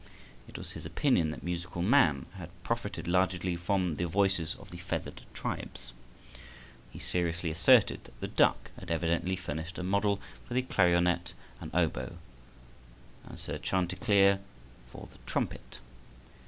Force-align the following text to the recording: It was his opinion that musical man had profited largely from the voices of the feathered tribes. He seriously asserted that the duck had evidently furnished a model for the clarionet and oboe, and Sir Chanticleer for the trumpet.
It 0.47 0.57
was 0.57 0.71
his 0.71 0.83
opinion 0.83 1.29
that 1.29 1.43
musical 1.43 1.83
man 1.83 2.25
had 2.39 2.49
profited 2.63 3.07
largely 3.07 3.55
from 3.55 3.93
the 3.93 4.07
voices 4.07 4.55
of 4.55 4.71
the 4.71 4.79
feathered 4.79 5.21
tribes. 5.31 5.93
He 6.89 6.97
seriously 6.97 7.51
asserted 7.51 8.05
that 8.05 8.19
the 8.19 8.27
duck 8.27 8.71
had 8.79 8.89
evidently 8.89 9.35
furnished 9.35 9.77
a 9.77 9.83
model 9.83 10.19
for 10.47 10.55
the 10.55 10.63
clarionet 10.63 11.33
and 11.59 11.69
oboe, 11.75 12.17
and 13.29 13.37
Sir 13.39 13.59
Chanticleer 13.59 14.39
for 14.91 15.07
the 15.11 15.19
trumpet. 15.27 15.77